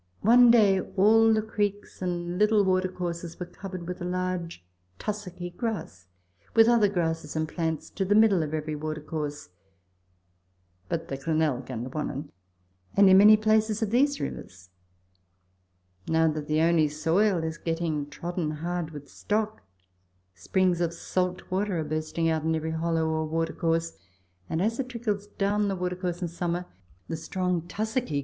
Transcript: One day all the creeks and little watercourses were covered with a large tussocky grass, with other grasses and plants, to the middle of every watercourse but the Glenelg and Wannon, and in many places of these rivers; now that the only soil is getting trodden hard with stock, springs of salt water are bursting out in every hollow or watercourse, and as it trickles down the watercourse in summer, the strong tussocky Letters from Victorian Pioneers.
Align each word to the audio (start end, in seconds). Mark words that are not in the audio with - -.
One 0.21 0.49
day 0.49 0.81
all 0.97 1.31
the 1.31 1.43
creeks 1.43 2.01
and 2.01 2.39
little 2.39 2.63
watercourses 2.65 3.39
were 3.39 3.45
covered 3.45 3.87
with 3.87 4.01
a 4.01 4.03
large 4.03 4.65
tussocky 4.97 5.51
grass, 5.51 6.07
with 6.55 6.67
other 6.67 6.89
grasses 6.89 7.35
and 7.35 7.47
plants, 7.47 7.91
to 7.91 8.03
the 8.03 8.15
middle 8.15 8.41
of 8.41 8.51
every 8.51 8.75
watercourse 8.75 9.49
but 10.89 11.07
the 11.09 11.17
Glenelg 11.17 11.69
and 11.69 11.91
Wannon, 11.93 12.29
and 12.97 13.11
in 13.11 13.17
many 13.19 13.37
places 13.37 13.83
of 13.83 13.91
these 13.91 14.19
rivers; 14.19 14.71
now 16.07 16.27
that 16.29 16.47
the 16.47 16.61
only 16.61 16.87
soil 16.87 17.43
is 17.43 17.59
getting 17.59 18.09
trodden 18.09 18.49
hard 18.49 18.89
with 18.89 19.07
stock, 19.07 19.61
springs 20.33 20.81
of 20.81 20.95
salt 20.95 21.43
water 21.51 21.77
are 21.79 21.83
bursting 21.83 22.27
out 22.27 22.41
in 22.41 22.55
every 22.55 22.71
hollow 22.71 23.07
or 23.07 23.27
watercourse, 23.27 23.99
and 24.49 24.63
as 24.63 24.79
it 24.79 24.89
trickles 24.89 25.27
down 25.27 25.67
the 25.67 25.75
watercourse 25.75 26.23
in 26.23 26.27
summer, 26.27 26.65
the 27.07 27.15
strong 27.15 27.61
tussocky 27.61 27.61
Letters 27.61 27.69
from 27.69 27.69
Victorian 28.01 28.07
Pioneers. 28.07 28.19